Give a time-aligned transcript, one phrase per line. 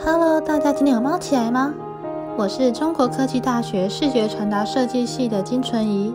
[0.00, 1.72] Hello，大家今天有猫起来吗？
[2.36, 6.12] 我是中国科技大学视觉传达设计系的金纯怡，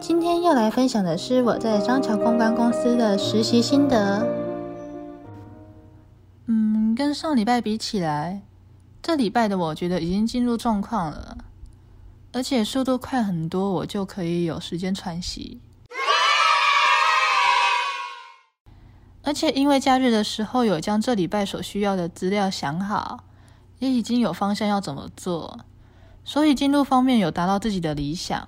[0.00, 4.26] 今天要来分享的是我在张桥公关公司的实习心得。
[6.46, 8.40] 嗯，跟上礼拜比起来，
[9.02, 11.36] 这礼拜的我觉得已经进入状况了，
[12.32, 15.60] 而且速度快很多，我就可以有时间喘息。
[19.32, 23.24] 而且因为假日的时候有将这礼拜所需要的资料想好，
[23.78, 25.60] 也已经有方向要怎么做，
[26.22, 28.46] 所以进度方面有达到自己的理想。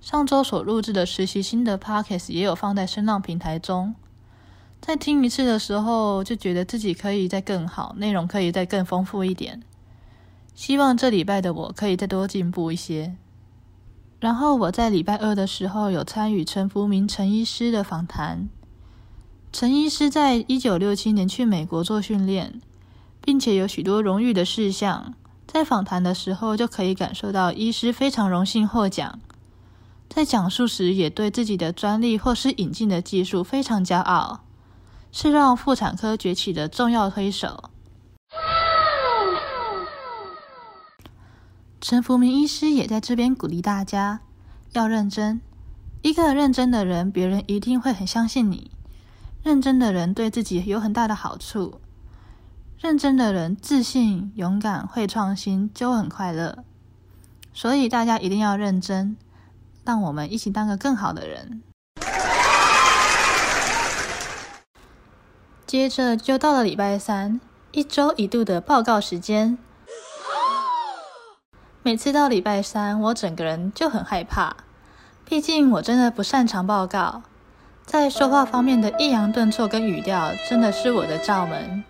[0.00, 3.94] 上周所录制的实习新的 podcast 也有放在声浪平台中，
[4.80, 9.62] 在听一次的时候就觉得自己可以再更好，内容可以再更丰富一点。
[10.56, 13.14] 希望这礼拜的我可以再多进步一些。
[14.18, 18.48] 然后我在礼拜二的时候有参与陈福明陈医师的访谈。
[19.54, 22.60] 陈医师在一九六七年去美国做训练，
[23.20, 25.14] 并且有许多荣誉的事项。
[25.46, 29.20] 在访谈的时候，就可以感受到医师非常荣幸获奖。
[30.08, 34.40] 在讲述时，也对自己的专利或是引进的技术非常骄傲，
[35.12, 37.70] 是让妇产科崛起的重要推手。
[41.80, 44.18] 陈福明医师也在这边鼓励大家
[44.72, 45.40] 要认真。
[46.02, 48.72] 一个认真的人，别人一定会很相信你。
[49.44, 51.78] 认真的人对自己有很大的好处。
[52.78, 56.64] 认真的人自信、勇敢、会创新，就很快乐。
[57.52, 59.18] 所以大家一定要认真，
[59.84, 61.62] 让我们一起当个更好的人。
[65.66, 67.38] 接着就到了礼拜三，
[67.72, 69.58] 一周一度的报告时间。
[71.82, 74.56] 每次到礼拜三，我整个人就很害怕，
[75.26, 77.22] 毕竟我真的不擅长报告。
[77.86, 81.84] 在说话方面的抑扬顿挫跟语调，真的是我的罩门。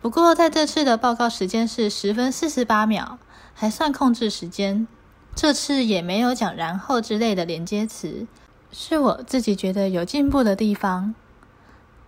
[0.00, 3.18] 不过在这次的报告时间是十分四十八秒，
[3.54, 4.88] 还算控制时间。
[5.34, 8.26] 这次也没有讲然后之类的连接词，
[8.72, 11.14] 是我自己觉得有进步的地方。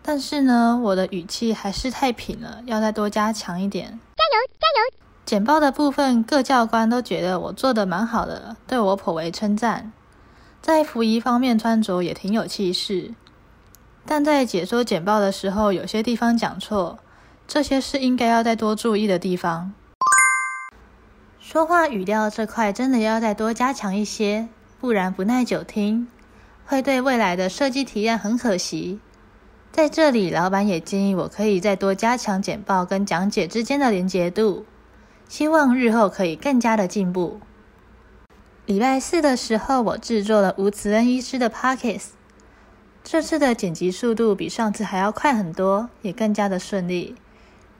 [0.02, 3.86] 但是呢，我的语气还是太平了，要再多加强一点。
[3.86, 5.02] 加油，加油！
[5.24, 9.92] 简报的部分，各教官都觉得我做的蛮好的，对我颇为称赞。
[10.62, 13.12] 在服仪方面穿着也挺有气势，
[14.06, 17.00] 但在解说简报的时候，有些地方讲错，
[17.48, 19.72] 这些是应该要再多注意的地方。
[21.40, 24.48] 说话语调这块真的要再多加强一些，
[24.80, 26.06] 不然不耐久听，
[26.64, 29.00] 会对未来的设计体验很可惜。
[29.72, 34.64] 在这里，老板也建议我可以再多加强简报跟讲解之间的连结度，
[35.28, 37.40] 希望日后可以更加的进步。
[38.64, 42.10] 礼拜四的时候，我制作了吴慈恩医师的 Pockets。
[43.02, 47.16] 这次的剪辑速度比上次还要快很多，也更加的顺利。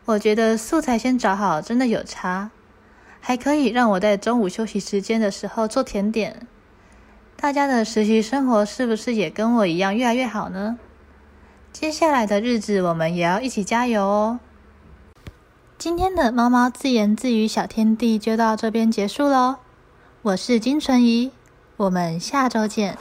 [0.06, 2.50] 我觉得素材先找好真的有差，
[3.20, 6.48] 还可以让我在中午休息时间的时候做甜点。
[7.36, 10.80] 大家的实习生活是不是也跟我一样越来越好呢？
[11.72, 14.40] 接下来的日子，我们也要一起加油哦！
[15.78, 19.58] 今天的猫猫自言自语小天地就到这边结束喽。
[20.24, 21.32] 我是金纯怡，
[21.76, 22.96] 我们下周见。